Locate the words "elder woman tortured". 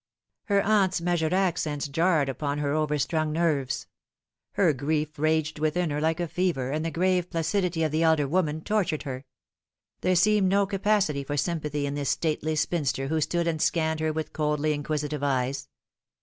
8.01-9.03